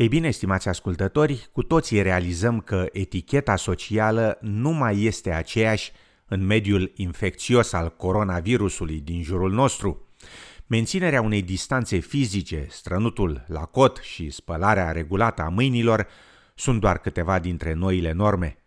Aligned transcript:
Ei 0.00 0.08
bine, 0.08 0.28
estimați 0.28 0.68
ascultători, 0.68 1.48
cu 1.52 1.62
toții 1.62 2.02
realizăm 2.02 2.60
că 2.60 2.86
eticheta 2.92 3.56
socială 3.56 4.38
nu 4.40 4.70
mai 4.70 5.02
este 5.02 5.32
aceeași 5.32 5.92
în 6.26 6.46
mediul 6.46 6.92
infecțios 6.94 7.72
al 7.72 7.96
coronavirusului 7.96 9.00
din 9.00 9.22
jurul 9.22 9.52
nostru. 9.52 10.08
Menținerea 10.66 11.20
unei 11.22 11.42
distanțe 11.42 11.98
fizice, 11.98 12.66
strănutul 12.68 13.44
la 13.46 13.60
cot 13.64 13.96
și 13.96 14.30
spălarea 14.30 14.90
regulată 14.90 15.42
a 15.42 15.48
mâinilor 15.48 16.06
sunt 16.54 16.80
doar 16.80 16.98
câteva 16.98 17.38
dintre 17.38 17.72
noile 17.72 18.12
norme. 18.12 18.58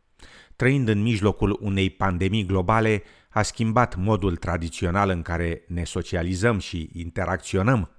Trăind 0.55 0.87
în 0.87 1.01
mijlocul 1.01 1.57
unei 1.61 1.89
pandemii 1.89 2.45
globale, 2.45 3.03
a 3.29 3.41
schimbat 3.41 3.95
modul 3.95 4.35
tradițional 4.35 5.09
în 5.09 5.21
care 5.21 5.63
ne 5.67 5.83
socializăm 5.83 6.59
și 6.59 6.89
interacționăm. 6.93 7.89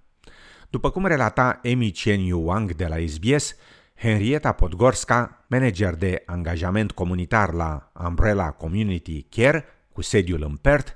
După 0.75 0.91
cum 0.91 1.07
relata 1.07 1.59
Emi 1.63 1.91
Chen 1.91 2.21
Yu 2.21 2.41
Wang 2.41 2.75
de 2.75 2.87
la 2.87 2.97
SBS, 3.07 3.57
Henrietta 3.95 4.53
Podgorska, 4.53 5.45
manager 5.47 5.95
de 5.95 6.23
angajament 6.27 6.93
comunitar 6.93 7.53
la 7.53 7.91
Umbrella 8.07 8.51
Community 8.51 9.23
Care, 9.23 9.65
cu 9.93 10.03
sediul 10.03 10.43
în 10.43 10.57
Perth, 10.57 10.91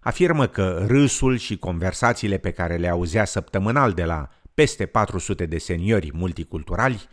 afirmă 0.00 0.46
că 0.46 0.84
râsul 0.86 1.36
și 1.36 1.58
conversațiile 1.58 2.38
pe 2.38 2.50
care 2.50 2.76
le 2.76 2.88
auzea 2.88 3.24
săptămânal 3.24 3.92
de 3.92 4.04
la 4.04 4.28
peste 4.54 4.86
400 4.86 5.46
de 5.46 5.58
seniori 5.58 6.10
multiculturali 6.12 7.08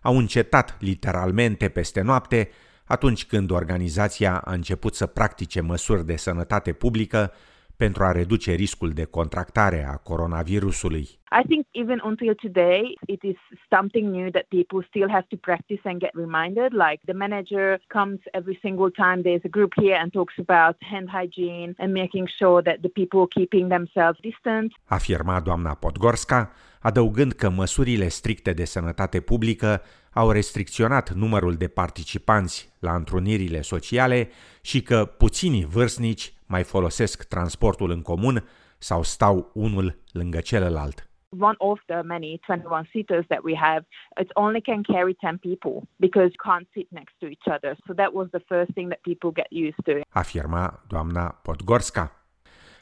au 0.00 0.16
încetat 0.16 0.76
literalmente 0.80 1.68
peste 1.68 2.00
noapte 2.00 2.50
atunci 2.84 3.26
când 3.26 3.50
organizația 3.50 4.38
a 4.38 4.52
început 4.52 4.94
să 4.94 5.06
practice 5.06 5.60
măsuri 5.60 6.06
de 6.06 6.16
sănătate 6.16 6.72
publică 6.72 7.32
pentru 7.76 8.04
a 8.04 8.12
reduce 8.12 8.52
riscul 8.52 8.90
de 8.90 9.04
contractare 9.04 9.86
a 9.88 9.96
coronavirusului. 9.96 11.08
I 11.32 11.42
think 11.48 11.66
even 11.70 12.00
until 12.04 12.34
today, 12.34 12.94
it 13.06 13.22
is 13.22 13.36
something 13.68 14.10
new 14.10 14.30
that 14.30 14.46
people 14.48 14.86
still 14.88 15.08
have 15.08 15.26
to 15.28 15.36
practice 15.36 15.80
and 15.84 15.98
get 15.98 16.14
reminded. 16.14 16.72
Like 16.72 17.00
the 17.04 17.12
manager 17.12 17.80
comes 17.86 18.20
every 18.32 18.58
single 18.62 18.90
time 18.90 19.22
there's 19.22 19.44
a 19.44 19.48
group 19.48 19.72
here 19.74 19.96
and 20.02 20.12
talks 20.12 20.36
about 20.38 20.76
hand 20.92 21.08
hygiene 21.10 21.74
and 21.78 21.92
making 21.92 22.26
sure 22.38 22.62
that 22.62 22.78
the 22.82 22.88
people 22.88 23.26
keeping 23.26 23.68
themselves 23.68 24.18
distant. 24.22 24.72
Afirma 24.88 25.40
doamna 25.40 25.74
Podgorska, 25.74 26.50
adăugând 26.88 27.32
că 27.32 27.48
măsurile 27.50 28.08
stricte 28.08 28.52
de 28.52 28.64
sănătate 28.64 29.20
publică 29.20 29.82
au 30.12 30.30
restricționat 30.30 31.12
numărul 31.12 31.54
de 31.54 31.68
participanți 31.68 32.72
la 32.78 32.94
întrunirile 32.94 33.60
sociale 33.60 34.28
și 34.60 34.82
că 34.82 35.04
puținii 35.04 35.64
vârstnici 35.64 36.32
mai 36.46 36.62
folosesc 36.62 37.28
transportul 37.28 37.90
în 37.90 38.02
comun 38.02 38.44
sau 38.78 39.02
stau 39.02 39.50
unul 39.54 39.98
lângă 40.12 40.40
celălalt. 40.40 41.08
One 41.40 41.54
of 41.58 41.78
the 41.86 42.00
many 42.02 42.40
21 42.46 42.82
seaters 42.92 43.26
that 43.26 43.42
we 43.42 43.54
have, 43.56 43.86
it 44.20 44.30
only 44.34 44.60
can 44.60 44.82
carry 44.82 45.14
10 45.14 45.38
people 45.48 45.88
because 45.96 46.28
you 46.34 46.40
can't 46.48 46.68
sit 46.72 46.88
next 46.90 47.14
to 47.18 47.26
each 47.26 47.46
other. 47.54 47.76
So 47.86 47.92
that 47.92 48.10
was 48.12 48.28
the 48.30 48.44
first 48.52 48.70
thing 48.74 48.88
that 48.92 49.00
people 49.10 49.30
get 49.40 49.48
used 49.66 49.82
to. 49.88 49.92
Afirma 50.08 50.82
doamna 50.88 51.24
Podgorska. 51.42 52.15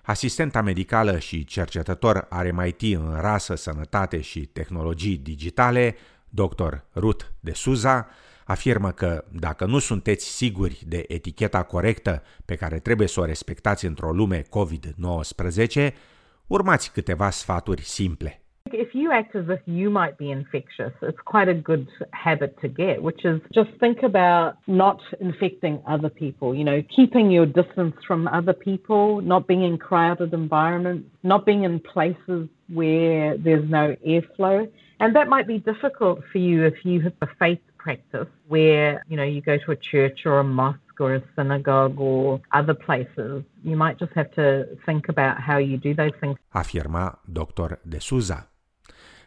Asistenta 0.06 0.62
medicală 0.62 1.19
și 1.19 1.44
cercetător 1.44 2.27
are 2.28 2.52
MIT 2.52 2.83
în 2.83 3.16
rasă, 3.20 3.55
sănătate 3.55 4.20
și 4.20 4.41
tehnologii 4.41 5.16
digitale, 5.16 5.96
dr. 6.28 6.74
Ruth 6.94 7.24
de 7.41 7.52
Suza, 7.52 8.08
afirmă 8.44 8.91
că 8.91 9.24
dacă 9.30 9.64
nu 9.64 9.78
sunteți 9.78 10.27
siguri 10.27 10.83
de 10.86 11.05
eticheta 11.08 11.62
corectă 11.62 12.22
pe 12.44 12.55
care 12.55 12.78
trebuie 12.78 13.08
să 13.08 13.20
o 13.20 13.24
respectați 13.24 13.86
într-o 13.86 14.12
lume 14.12 14.42
COVID-19, 14.42 15.92
urmați 16.46 16.92
câteva 16.92 17.30
sfaturi 17.30 17.83
simple. 17.83 18.43
If 18.72 18.94
you 18.94 19.12
act 19.12 19.36
as 19.36 19.50
if 19.50 19.60
you 19.66 19.90
might 19.90 20.16
be 20.16 20.30
infectious, 20.30 20.92
it's 21.02 21.20
quite 21.26 21.48
a 21.48 21.54
good 21.54 21.86
habit 22.12 22.58
to 22.62 22.68
get, 22.68 23.02
which 23.02 23.22
is 23.26 23.42
just 23.52 23.68
think 23.78 24.02
about 24.02 24.56
not 24.66 25.02
infecting 25.20 25.83
other 25.86 26.08
people, 26.08 26.55
you 26.55 26.64
know, 26.64 26.83
keeping 26.96 27.30
your 27.30 27.44
distance 27.44 27.94
from 28.06 28.27
other 28.27 28.55
people, 28.55 29.20
not 29.20 29.46
being 29.46 29.64
in 29.64 29.77
crowded 29.77 30.33
environments, 30.33 31.11
not 31.22 31.44
being 31.44 31.64
in 31.64 31.78
places 31.78 32.48
where 32.70 33.36
there's 33.36 33.68
no 33.68 33.96
airflow. 34.06 34.66
And 34.98 35.14
that 35.14 35.28
might 35.28 35.46
be 35.46 35.58
difficult 35.58 36.22
for 36.33 36.39
you 36.39 36.64
if 36.64 36.86
you 36.86 37.02
have 37.02 37.12
a 37.20 37.28
faith 37.39 37.60
practice 37.77 38.28
where, 38.48 39.05
you 39.08 39.18
know, 39.18 39.24
you 39.24 39.42
go 39.42 39.58
to 39.58 39.72
a 39.72 39.77
church 39.77 40.24
or 40.24 40.39
a 40.39 40.44
mosque 40.44 40.78
or 40.98 41.16
a 41.16 41.22
synagogue 41.36 42.00
or 42.00 42.40
other 42.52 42.72
places. 42.72 43.44
You 43.62 43.77
might 43.77 43.98
just 43.98 44.12
have 44.14 44.30
to 44.36 44.78
think 44.86 45.10
about 45.10 45.39
how 45.39 45.58
you 45.58 45.77
do 45.77 45.92
those 45.94 46.12
things. 46.18 46.39
Afirma 46.55 47.18
Dr. 47.30 47.78
De 47.86 48.00
Souza. 48.00 48.48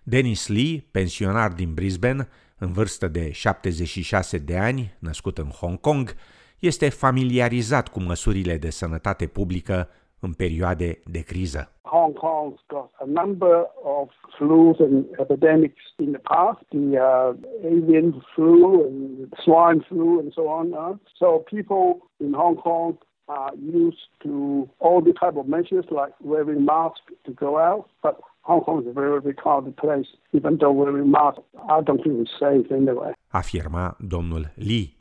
Dennis 0.10 0.48
Lee, 0.48 0.84
pensionar 0.92 1.52
din 1.52 1.74
Brisbane, 1.74 2.28
în 2.60 2.72
vârstă 2.72 3.08
de 3.08 3.32
76 3.32 4.38
de 4.38 4.58
ani, 4.58 4.98
născut 5.00 5.38
în 5.38 5.50
Hong 5.50 5.80
Kong, 5.80 6.16
este 6.60 6.90
familiarizat 6.90 7.88
cu 7.88 8.00
măsurile 8.00 8.58
de 8.58 8.70
sănătate 8.70 9.26
publică 9.28 9.90
în 10.20 10.34
perioade 10.34 11.00
de 11.12 11.24
criză. 11.24 11.72
Hong 11.82 12.14
Kong's 12.14 12.62
got 12.68 12.90
a 13.00 13.06
number 13.06 13.56
of 13.84 14.10
flus 14.38 14.80
and 14.80 15.06
epidemics 15.20 15.84
in 15.98 16.12
the 16.12 16.22
past, 16.22 16.60
the 16.70 16.88
uh, 17.00 17.34
avian 17.72 18.26
flu 18.34 18.86
and 18.88 19.34
swine 19.44 19.82
flu 19.88 20.20
and 20.20 20.32
so 20.34 20.42
on. 20.60 20.68
Uh. 20.72 20.96
So 21.20 21.28
people 21.56 21.86
in 22.26 22.34
Hong 22.34 22.56
Kong 22.56 22.98
are 23.28 23.54
used 23.86 24.08
to 24.24 24.34
all 24.80 25.02
the 25.02 25.14
type 25.24 25.38
of 25.42 25.48
measures 25.48 25.86
like 25.90 26.14
wearing 26.22 26.64
masks 26.66 27.02
to 27.26 27.32
go 27.32 27.50
out, 27.72 27.86
but 28.02 28.16
Hong 28.48 28.64
Kong 28.64 28.82
is 28.82 28.88
a 28.88 29.00
very, 29.00 29.20
very 29.22 29.34
crowded 29.34 29.76
place. 29.76 30.10
Even 30.32 30.58
though 30.58 30.74
wearing 30.80 31.10
masks, 31.10 31.44
I 31.54 31.84
don't 31.84 32.02
feel 32.02 32.26
safe 32.40 32.74
anyway. 32.74 33.12
Afirma 33.28 33.96
domnul 34.00 34.52
Lee. 34.56 34.96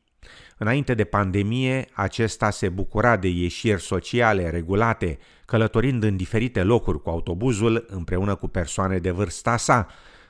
Înainte 0.59 0.95
de 0.95 1.05
pandemie, 1.05 1.89
acesta 1.95 2.51
se 2.51 2.69
bucura 2.69 3.17
de 3.17 3.29
ieșiri 3.29 3.81
sociale 3.81 4.51
regulate, 4.51 5.19
călătorind 5.45 6.03
în 6.03 6.17
diferite 6.17 6.63
locuri 6.63 7.03
cu 7.03 7.11
autobuzul 7.11 7.85
împreună 7.89 8.35
cu 8.35 8.49
persoane 8.49 8.99
de 8.99 9.11
vârsta 9.11 9.57
sa, 9.57 9.87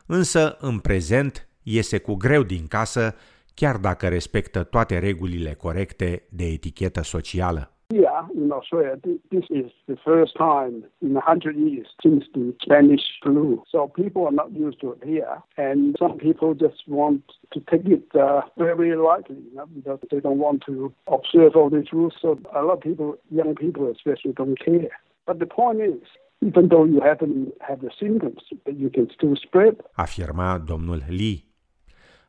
însă 0.06 0.56
în 0.60 0.78
prezent 0.78 1.48
iese 1.62 1.98
cu 1.98 2.14
greu 2.14 2.42
din 2.42 2.66
casă, 2.66 3.14
chiar 3.54 3.76
dacă 3.76 4.08
respectă 4.08 4.62
toate 4.62 4.98
regulile 4.98 5.54
corecte 5.54 6.26
de 6.30 6.44
etichetă 6.44 7.02
socială. 7.02 7.75
Here 7.88 8.10
in 8.34 8.50
Australia, 8.50 8.98
this 9.30 9.44
is 9.48 9.70
the 9.86 9.96
first 10.04 10.36
time 10.36 10.82
in 11.00 11.14
100 11.14 11.56
years 11.56 11.86
since 12.02 12.24
the 12.34 12.52
Spanish 12.60 13.02
flu. 13.22 13.62
So 13.70 13.86
people 13.86 14.26
are 14.26 14.32
not 14.32 14.50
used 14.50 14.80
to 14.80 14.92
it 14.92 15.04
here. 15.04 15.40
And 15.56 15.94
some 15.96 16.18
people 16.18 16.54
just 16.54 16.82
want 16.88 17.22
to 17.52 17.60
take 17.70 17.86
it 17.86 18.02
uh, 18.18 18.40
very 18.58 18.96
lightly 18.96 19.36
you 19.36 19.54
know, 19.54 19.66
because 19.66 20.00
they 20.10 20.18
don't 20.18 20.38
want 20.38 20.64
to 20.66 20.92
observe 21.06 21.54
all 21.54 21.70
these 21.70 21.92
rules. 21.92 22.14
So 22.20 22.40
a 22.52 22.62
lot 22.62 22.78
of 22.78 22.80
people, 22.80 23.18
young 23.30 23.54
people 23.54 23.88
especially, 23.88 24.32
don't 24.32 24.58
care. 24.58 24.90
But 25.24 25.38
the 25.38 25.46
point 25.46 25.80
is, 25.80 26.02
even 26.42 26.68
though 26.68 26.84
you 26.84 27.00
haven't 27.00 27.52
had 27.60 27.82
the 27.82 27.90
symptoms, 28.00 28.42
you 28.66 28.90
can 28.90 29.08
still 29.14 29.36
spread. 29.36 29.76
Afirma 29.96 30.58
domnul 30.58 31.02
Lee. 31.08 31.44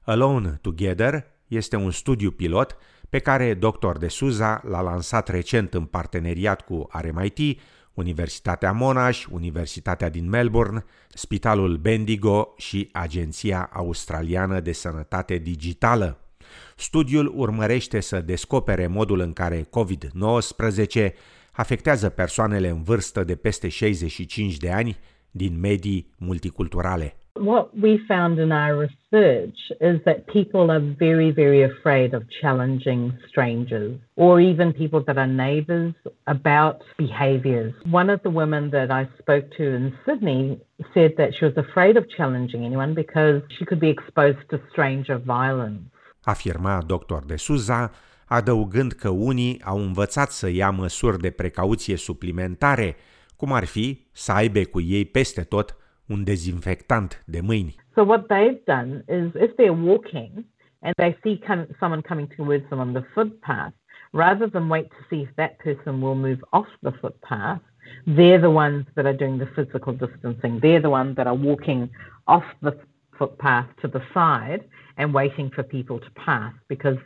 Alone 0.06 0.60
Together 0.62 1.26
este 1.50 1.78
un 1.78 1.92
studiu 1.92 2.32
pilot 2.32 2.76
pe 3.10 3.20
care 3.20 3.54
Dr. 3.54 3.98
De 4.00 4.08
Souza 4.08 4.62
l-a 4.68 4.82
lansat 4.82 5.28
recent 5.28 5.74
în 5.74 5.86
parteneriat 5.86 6.62
cu 6.62 6.88
RMIT, 6.92 7.60
Universitatea 7.94 8.72
Monash, 8.72 9.26
Universitatea 9.32 10.10
din 10.10 10.30
Melbourne, 10.30 10.86
Spitalul 11.10 11.78
Bendigo 11.78 12.54
și 12.58 12.90
Agenția 12.92 13.70
Australiană 13.74 14.60
de 14.60 14.72
Sănătate 14.72 15.38
Digitală. 15.38 16.20
Studiul 16.76 17.34
urmărește 17.36 18.00
să 18.00 18.22
descopere 18.22 18.88
modul 18.88 19.20
în 19.20 19.34
care 19.34 19.62
COVID-19 19.64 21.10
afectează 21.52 22.10
persoanele 22.10 22.68
în 22.68 22.84
vârstă 22.84 23.24
de 23.24 23.36
peste 23.36 23.68
65 23.68 24.58
de 24.58 24.72
ani 24.72 24.98
din 25.32 25.60
medii 25.60 26.14
multiculturale. 26.18 27.18
What 27.40 27.78
we 27.78 28.00
found 28.08 28.40
in 28.40 28.52
our 28.52 28.76
research 28.76 29.58
is 29.80 30.00
that 30.06 30.28
people 30.28 30.72
are 30.72 30.80
very, 30.80 31.32
very 31.32 31.64
afraid 31.64 32.14
of 32.14 32.24
challenging 32.42 33.18
strangers 33.30 34.00
or 34.16 34.42
even 34.42 34.74
people 34.74 35.04
that 35.08 35.18
are 35.18 35.28
neighbours 35.28 35.94
about 36.26 36.82
behaviours. 36.98 37.74
One 37.92 38.10
of 38.10 38.22
the 38.24 38.30
women 38.30 38.72
that 38.72 38.90
I 38.92 39.08
spoke 39.20 39.46
to 39.58 39.64
in 39.64 39.94
Sydney 40.06 40.60
said 40.94 41.12
that 41.18 41.34
she 41.36 41.46
was 41.46 41.58
afraid 41.58 41.96
of 41.98 42.10
challenging 42.18 42.66
anyone 42.66 42.94
because 42.94 43.42
she 43.58 43.66
could 43.66 43.80
be 43.80 43.90
exposed 43.90 44.44
to 44.50 44.60
stranger 44.72 45.18
violence. 45.18 45.84
Afirma 46.26 46.82
Dr. 46.86 47.24
De 47.26 47.36
Souza, 47.36 47.92
adăugând 48.26 48.92
că 48.92 49.10
unii 49.10 49.62
au 49.64 49.78
învățat 49.78 50.32
să 50.32 50.50
ia 50.50 50.70
măsuri 50.70 51.20
de 51.20 51.30
precauție 51.30 51.96
suplimentare, 51.96 52.96
cum 53.36 53.54
ar 53.54 53.66
fi 53.66 54.06
să 54.12 54.32
aibă 54.32 54.60
cu 54.60 54.82
ei 54.82 55.06
peste 55.06 55.42
tot 55.42 55.76
un 56.10 56.24
dezinfectant 56.26 57.18
de 57.28 57.42
mâini. 57.42 57.76
So 57.96 58.04
what 58.04 58.30
they've 58.30 58.64
done 58.66 59.04
is 59.08 59.32
if 59.36 59.56
they're 59.58 59.74
walking 59.74 60.44
and 60.82 60.94
they 60.98 61.16
see 61.24 61.42
come, 61.46 61.68
someone 61.80 62.02
coming 62.02 62.28
towards 62.36 62.70
them 62.70 62.80
on 62.80 62.94
the 62.94 63.06
footpath, 63.14 63.74
rather 64.14 64.48
than 64.48 64.70
wait 64.70 64.90
to 64.90 64.98
see 65.10 65.24
if 65.24 65.36
that 65.36 65.60
person 65.60 66.02
will 66.02 66.16
move 66.16 66.44
off 66.54 66.68
the 66.82 66.92
footpath, 67.02 67.62
they're 68.06 68.40
the 68.40 68.52
ones 68.52 68.86
that 68.96 69.06
are 69.06 69.14
doing 69.14 69.38
the 69.38 69.48
physical 69.56 69.94
distancing. 69.94 70.60
They're 70.62 70.82
the 70.82 70.90
ones 70.90 71.16
that 71.18 71.28
are 71.28 71.36
walking 71.36 71.90
off 72.28 72.44
the 72.62 72.78
footpath 73.18 73.68
to 73.82 73.88
the 73.88 74.02
side 74.14 74.64
and 74.98 75.14
waiting 75.14 75.50
for 75.50 75.64
people 75.64 76.00
to 76.00 76.10
pass 76.12 76.54
because 76.68 76.98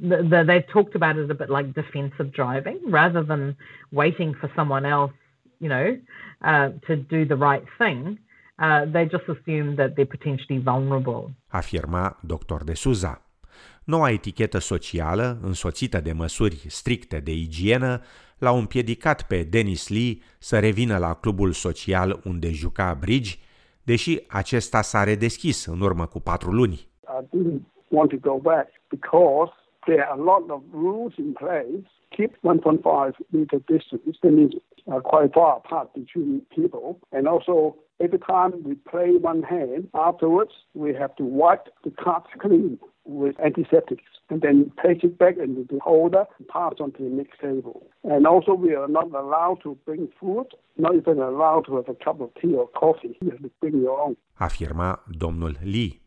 the, 0.00 0.18
the, 0.18 0.44
they've 0.46 0.66
talked 0.68 0.94
about 0.94 1.16
it 1.16 1.30
a 1.30 1.34
bit 1.34 1.50
like 1.50 1.74
defensive 1.74 2.32
driving 2.32 2.80
rather 2.86 3.22
than 3.22 3.56
waiting 3.92 4.34
for 4.34 4.50
someone 4.54 4.84
else, 4.84 5.12
you 5.60 5.68
know, 5.68 5.96
uh, 6.42 6.68
to 6.86 6.96
do 6.96 7.24
the 7.24 7.36
right 7.36 7.64
thing. 7.78 8.18
Uh, 8.58 8.84
they 8.92 9.04
just 9.04 9.24
assume 9.28 9.76
that 9.76 9.94
they're 9.94 10.12
potentially 10.16 10.58
vulnerable. 10.58 11.30
Afirma 11.48 12.18
Dr. 12.20 12.64
De 12.64 12.74
Souza. 12.74 13.22
Noua 13.84 14.10
etichetă 14.10 14.58
socială, 14.58 15.38
însoțită 15.42 16.00
de 16.00 16.12
măsuri 16.12 16.64
stricte 16.68 17.20
de 17.20 17.32
igienă, 17.32 18.00
l-au 18.38 18.58
împiedicat 18.58 19.22
pe 19.22 19.42
Dennis 19.42 19.88
Lee 19.88 20.18
să 20.38 20.58
revină 20.58 20.98
la 20.98 21.14
clubul 21.14 21.52
social 21.52 22.20
unde 22.24 22.50
juca 22.50 22.94
bridge, 23.00 23.34
deși 23.82 24.18
acesta 24.28 24.82
s-a 24.82 25.04
redeschis 25.04 25.66
în 25.66 25.80
urmă 25.80 26.06
cu 26.06 26.20
patru 26.20 26.50
luni. 26.50 26.74
I 26.74 27.36
didn't 27.36 27.60
want 27.88 28.10
to 28.10 28.16
go 28.16 28.38
back 28.38 28.68
because 28.88 29.52
there 29.86 30.06
are 30.06 30.18
a 30.18 30.22
lot 30.22 30.50
of 30.50 30.62
rules 30.72 31.12
in 31.18 31.34
place. 31.34 31.84
Keep 32.16 32.40
1.5 32.42 33.14
meter 33.32 33.58
distance. 33.68 34.16
That 34.22 34.32
means 34.32 34.54
uh, 34.92 35.00
quite 35.00 35.32
far 35.32 35.58
apart 35.58 35.94
between 35.94 36.42
people. 36.54 36.98
And 37.12 37.28
also, 37.28 37.76
every 38.00 38.18
time 38.18 38.62
we 38.64 38.74
play 38.74 39.16
one 39.16 39.42
hand, 39.42 39.88
afterwards 39.94 40.52
we 40.74 40.94
have 40.94 41.14
to 41.16 41.24
wipe 41.24 41.68
the 41.84 41.90
cards 41.90 42.26
clean 42.40 42.78
with 43.04 43.38
antiseptics 43.40 44.04
and 44.28 44.42
then 44.42 44.72
take 44.84 45.02
it 45.02 45.18
back 45.18 45.36
into 45.38 45.66
the 45.70 45.78
holder 45.80 46.24
and 46.38 46.48
pass 46.48 46.74
on 46.80 46.92
to 46.92 47.02
the 47.02 47.08
next 47.08 47.40
table. 47.40 47.86
And 48.04 48.26
also, 48.26 48.54
we 48.54 48.74
are 48.74 48.88
not 48.88 49.10
allowed 49.12 49.58
to 49.62 49.76
bring 49.84 50.08
food, 50.20 50.46
not 50.76 50.94
even 50.94 51.18
allowed 51.18 51.66
to 51.66 51.76
have 51.76 51.88
a 51.88 51.94
cup 51.94 52.20
of 52.20 52.30
tea 52.40 52.54
or 52.54 52.68
coffee. 52.68 53.18
You 53.20 53.30
have 53.30 53.42
to 53.42 53.50
bring 53.60 53.80
your 53.80 54.00
own. 54.00 54.16
Afirma 54.40 54.98
domnul 55.10 55.56
Lee. 55.64 56.00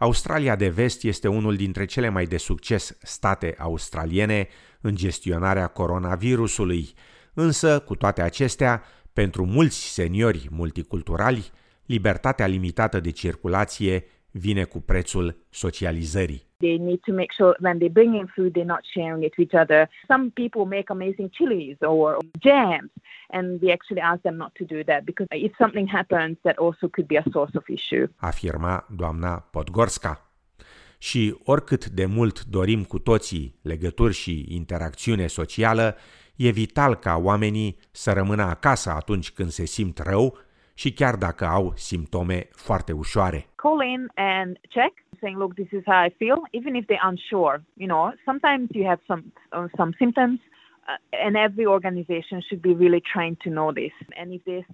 Australia 0.00 0.56
de 0.56 0.68
Vest 0.68 1.02
este 1.04 1.28
unul 1.28 1.56
dintre 1.56 1.84
cele 1.84 2.08
mai 2.08 2.24
de 2.24 2.36
succes 2.36 2.96
state 3.02 3.54
australiene 3.58 4.48
în 4.80 4.94
gestionarea 4.94 5.66
coronavirusului, 5.66 6.94
însă, 7.34 7.78
cu 7.78 7.94
toate 7.94 8.22
acestea, 8.22 8.82
pentru 9.12 9.44
mulți 9.44 9.92
seniori 9.92 10.48
multiculturali, 10.50 11.50
libertatea 11.86 12.46
limitată 12.46 13.00
de 13.00 13.10
circulație 13.10 14.04
vine 14.30 14.64
cu 14.64 14.80
prețul 14.80 15.46
socializării. 15.50 16.49
They 16.60 16.76
need 16.78 17.00
to 17.06 17.12
make 17.12 17.32
sure 17.32 17.54
when 17.60 17.78
they 17.78 17.88
bring 17.88 18.14
in 18.14 18.26
food, 18.36 18.52
they're 18.54 18.74
not 18.76 18.84
sharing 18.94 19.22
it 19.22 19.32
with 19.36 19.46
each 19.46 19.54
other. 19.62 19.88
Some 20.06 20.30
people 20.30 20.64
make 20.76 20.88
amazing 20.90 21.30
chilies 21.30 21.76
or 21.80 22.16
jams, 22.38 22.90
and 23.30 23.60
we 23.62 23.72
actually 23.72 24.02
ask 24.02 24.20
them 24.22 24.36
not 24.36 24.52
to 24.54 24.64
do 24.64 24.84
that 24.84 25.04
because 25.04 25.26
if 25.30 25.52
something 25.58 25.88
happens, 25.88 26.36
that 26.42 26.56
also 26.58 26.88
could 26.88 27.06
be 27.06 27.16
a 27.16 27.24
source 27.32 27.54
of 27.56 27.64
issue. 27.68 28.06
Afirma 28.16 28.86
doamna 28.96 29.32
Podgorska. 29.50 30.24
Și 30.98 31.36
oricât 31.44 31.86
de 31.86 32.06
mult 32.06 32.44
dorim 32.44 32.84
cu 32.84 32.98
toții 32.98 33.58
legături 33.62 34.14
și 34.14 34.46
interacțiune 34.48 35.26
socială, 35.26 35.96
e 36.36 36.50
vital 36.50 36.94
ca 36.94 37.16
oamenii 37.16 37.78
să 37.90 38.12
rămână 38.12 38.42
acasă 38.42 38.90
atunci 38.90 39.30
când 39.30 39.50
se 39.50 39.64
simt 39.64 39.98
rău 39.98 40.38
și 40.80 40.92
chiar 40.92 41.16
dacă 41.16 41.44
au 41.44 41.72
simptome 41.76 42.48
foarte 42.50 42.92
ușoare. 42.92 43.46
Call 43.54 43.80
in 43.94 44.02
and 44.14 44.58
check, 44.68 44.92
saying, 45.20 45.38
"Look, 45.38 45.54
this 45.54 45.70
is 45.78 45.84
how 45.84 46.00
I 46.08 46.10
feel," 46.20 46.38
even 46.58 46.74
if 46.74 46.84
they're 46.88 47.08
unsure. 47.12 47.56
You 47.82 47.88
know, 47.92 48.04
sometimes 48.28 48.64
you 48.78 48.84
have 48.92 49.02
some 49.10 49.22
uh, 49.56 49.64
some 49.80 49.92
symptoms. 50.02 50.38
Uh, 50.40 51.26
and 51.26 51.34
every 51.46 51.66
organization 51.76 52.38
should 52.46 52.62
be 52.70 52.74
really 52.84 53.02
trained 53.12 53.38
to 53.44 53.50
know 53.58 53.70
this. 53.80 53.94
And 54.20 54.26
if 54.36 54.42
they're 54.48 54.68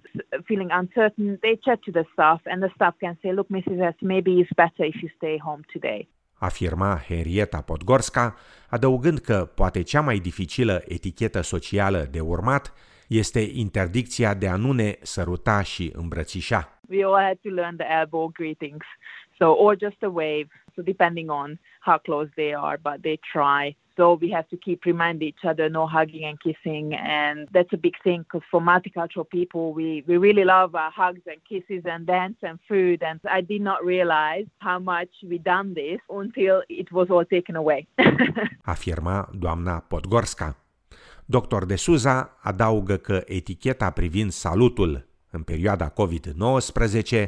feeling 0.49 0.69
uncertain, 0.81 1.27
they 1.43 1.55
chat 1.65 1.79
to 1.87 1.91
the 1.97 2.05
staff, 2.13 2.41
and 2.51 2.59
the 2.65 2.71
staff 2.77 2.95
can 3.03 3.15
say, 3.21 3.29
"Look, 3.37 3.49
Mrs. 3.57 3.79
S, 3.93 3.97
maybe 4.13 4.31
it's 4.41 4.55
better 4.63 4.83
if 4.93 4.97
you 5.03 5.09
stay 5.19 5.35
home 5.47 5.63
today." 5.75 6.01
afirma 6.49 6.91
Henrietta 7.07 7.61
Podgorska, 7.61 8.35
adăugând 8.69 9.19
că 9.19 9.37
poate 9.59 9.81
cea 9.81 10.01
mai 10.01 10.17
dificilă 10.19 10.83
etichetă 10.85 11.41
socială 11.41 12.07
de 12.11 12.19
urmat 12.19 12.73
este 13.07 13.39
interdicția 13.53 14.33
de 14.33 14.47
a 14.47 14.55
nu 14.55 14.71
ne 14.71 14.95
săruta 15.01 15.61
și 15.61 15.91
îmbrățișa. 15.95 16.79
We 16.89 17.03
all 17.03 17.23
had 17.23 17.39
to 17.43 17.49
learn 17.49 17.75
the 17.75 17.87
elbow 17.99 18.31
greetings, 18.33 18.85
so 19.37 19.45
or 19.45 19.75
just 19.77 20.03
a 20.03 20.09
wave, 20.09 20.47
so 20.75 20.81
depending 20.81 21.29
on 21.29 21.59
how 21.79 21.97
close 21.97 22.29
they 22.35 22.53
are, 22.53 22.77
but 22.81 23.01
they 23.01 23.19
try. 23.33 23.75
So 23.97 24.17
we 24.21 24.29
have 24.29 24.47
to 24.49 24.57
keep 24.57 24.85
reminding 24.85 25.27
each 25.27 25.43
other 25.43 25.69
no 25.69 25.87
hugging 25.87 26.23
and 26.23 26.39
kissing, 26.39 26.93
and 26.93 27.47
that's 27.51 27.73
a 27.73 27.77
big 27.77 27.95
thing 28.03 28.21
because 28.21 28.45
for 28.51 28.61
multicultural 28.61 29.27
people, 29.27 29.73
we 29.73 30.03
we 30.07 30.17
really 30.17 30.45
love 30.45 30.75
our 30.75 30.91
hugs 30.91 31.23
and 31.25 31.39
kisses 31.49 31.83
and 31.85 32.05
dance 32.05 32.37
and 32.43 32.59
food. 32.67 33.01
And 33.01 33.19
I 33.37 33.41
did 33.41 33.61
not 33.61 33.83
realize 33.83 34.45
how 34.59 34.79
much 34.79 35.09
we 35.29 35.39
done 35.39 35.73
this 35.73 35.99
until 36.09 36.61
it 36.69 36.91
was 36.91 37.09
all 37.09 37.25
taken 37.25 37.55
away. 37.55 37.87
Afirma 38.73 39.27
doamna 39.33 39.81
Podgorska. 39.89 40.66
Dr. 41.29 41.65
De 41.65 41.75
Souza 41.75 42.37
adaugă 42.41 42.95
că 42.95 43.21
eticheta 43.25 43.89
privind 43.89 44.31
salutul 44.31 45.07
în 45.31 45.41
perioada 45.41 45.93
COVID-19 45.93 47.27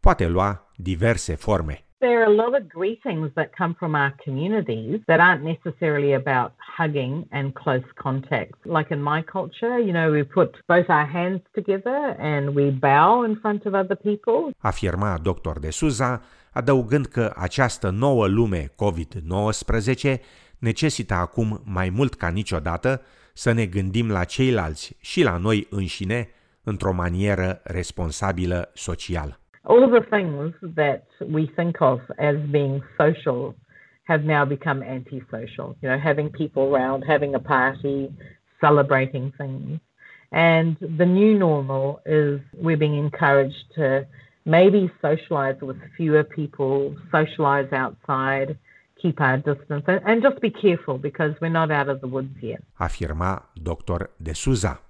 poate 0.00 0.28
lua 0.28 0.66
diverse 0.76 1.34
forme. 1.34 1.84
There 1.98 2.16
are 2.16 2.24
a 2.24 2.44
lot 2.44 2.52
of 2.60 2.66
greetings 2.68 3.32
that 3.34 3.50
come 3.56 3.74
from 3.78 3.92
our 3.94 4.14
communities 4.24 5.00
that 5.06 5.20
aren't 5.20 5.44
necessarily 5.54 6.14
about 6.14 6.52
hugging 6.76 7.26
and 7.30 7.52
close 7.52 7.86
contact. 8.02 8.64
Like 8.64 8.94
in 8.94 9.02
my 9.02 9.22
culture, 9.22 9.74
you 9.86 9.92
know, 9.92 10.10
we 10.10 10.22
put 10.24 10.50
both 10.66 10.88
our 10.88 11.08
hands 11.12 11.40
together 11.52 12.16
and 12.18 12.54
we 12.54 12.70
bow 12.70 13.24
in 13.28 13.34
front 13.40 13.66
of 13.66 13.72
other 13.74 13.96
people. 13.96 14.50
Afirma 14.58 15.18
Dr. 15.22 15.58
De 15.60 15.70
Souza, 15.70 16.22
adăugând 16.52 17.06
că 17.06 17.32
această 17.36 17.90
nouă 17.90 18.26
lume 18.26 18.72
COVID-19 18.74 20.20
necesită 20.62 21.14
acum 21.14 21.60
mai 21.64 21.88
mult 21.88 22.14
ca 22.14 22.28
niciodată 22.28 23.02
să 23.32 23.52
ne 23.52 23.66
gândim 23.66 24.10
la 24.10 24.24
ceilalți 24.24 24.96
și 25.00 25.22
la 25.22 25.36
noi 25.36 25.66
înșine 25.70 26.28
într-o 26.62 26.92
manieră 26.92 27.60
responsabilă 27.64 28.70
social. 28.74 29.38
All 29.62 29.88
the 29.88 30.04
things 30.16 30.54
that 30.74 31.04
we 31.30 31.44
think 31.56 31.76
of 31.80 32.00
as 32.16 32.36
being 32.50 32.82
social 32.98 33.54
have 34.02 34.22
now 34.24 34.44
become 34.44 34.80
antisocial. 34.96 35.76
You 35.80 35.90
know, 35.90 35.98
having 35.98 36.30
people 36.30 36.62
around, 36.62 37.04
having 37.06 37.34
a 37.34 37.40
party, 37.40 38.10
celebrating 38.60 39.32
things. 39.36 39.80
And 40.30 40.76
the 40.96 41.04
new 41.04 41.36
normal 41.38 42.00
is 42.06 42.40
we're 42.64 42.82
being 42.86 42.98
encouraged 43.06 43.64
to 43.74 44.06
maybe 44.44 44.90
socialize 45.00 45.58
with 45.60 45.76
fewer 45.96 46.24
people, 46.24 46.96
socialize 47.10 47.70
outside, 47.72 48.56
keep 49.02 49.18
our 49.20 49.36
distance 49.36 49.84
and, 49.86 50.00
and 50.04 50.22
just 50.22 50.38
be 50.38 50.50
careful 50.50 50.96
because 50.98 51.32
we're 51.40 51.58
not 51.60 51.70
out 51.70 51.88
of 51.88 51.98
the 51.98 52.08
woods 52.08 52.36
yet. 52.40 52.60
Afirma 52.72 53.50
Dr. 53.54 54.10
De 54.16 54.32
Souza. 54.32 54.82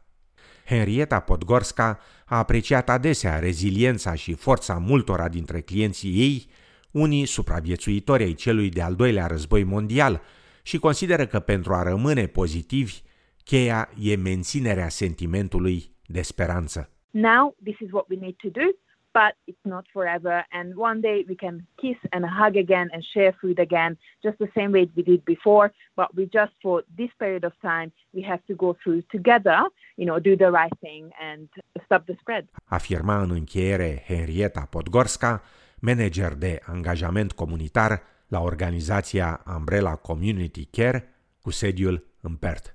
Henrietta 0.64 1.20
Podgorska 1.20 1.98
a 2.24 2.38
apreciat 2.38 2.88
adesea 2.88 3.38
reziliența 3.38 4.14
și 4.14 4.34
forța 4.34 4.78
multora 4.78 5.28
dintre 5.28 5.60
clienții 5.60 6.20
ei, 6.20 6.46
unii 6.90 7.26
supraviețuitori 7.26 8.22
ai 8.22 8.34
celui 8.34 8.68
de-al 8.68 8.94
doilea 8.94 9.26
război 9.26 9.64
mondial, 9.64 10.20
și 10.62 10.78
consideră 10.78 11.26
că 11.26 11.40
pentru 11.40 11.74
a 11.74 11.82
rămâne 11.82 12.26
pozitivi, 12.26 13.02
cheia 13.44 13.90
e 14.00 14.16
menținerea 14.16 14.88
sentimentului 14.88 15.90
de 16.06 16.22
speranță. 16.22 16.90
Now, 17.10 17.56
this 17.64 17.78
is 17.78 17.90
what 17.90 18.06
we 18.08 18.16
need 18.16 18.36
to 18.36 18.48
do 18.48 18.66
but 19.14 19.34
it's 19.46 19.64
not 19.64 19.84
forever. 19.92 20.44
And 20.52 20.76
one 20.76 21.00
day 21.00 21.24
we 21.28 21.36
can 21.36 21.66
kiss 21.80 21.96
and 22.12 22.24
hug 22.24 22.56
again 22.56 22.90
and 22.92 23.04
share 23.14 23.32
food 23.40 23.58
again, 23.58 23.98
just 24.22 24.38
the 24.38 24.50
same 24.54 24.70
way 24.72 24.88
we 24.96 25.02
did 25.02 25.24
before. 25.24 25.72
But 25.94 26.08
we 26.16 26.24
just, 26.26 26.52
for 26.62 26.84
this 26.96 27.10
period 27.18 27.44
of 27.44 27.52
time, 27.60 27.92
we 28.12 28.22
have 28.22 28.42
to 28.46 28.54
go 28.54 28.76
through 28.82 29.02
together, 29.10 29.58
you 29.96 30.06
know, 30.06 30.18
do 30.18 30.36
the 30.36 30.50
right 30.50 30.76
thing 30.80 31.10
and 31.20 31.48
stop 31.84 32.06
the 32.06 32.16
spread. 32.20 32.48
Afirma 32.64 33.22
în 33.22 33.30
încheiere 33.30 34.02
Henrietta 34.06 34.66
Podgorska, 34.70 35.42
manager 35.80 36.34
de 36.34 36.60
angajament 36.66 37.32
comunitar 37.32 38.02
la 38.28 38.40
organizația 38.40 39.42
Umbrella 39.56 39.96
Community 39.96 40.64
Care 40.64 41.08
cu 41.40 41.50
sediul 41.50 42.06
în 42.20 42.34
Perth. 42.36 42.70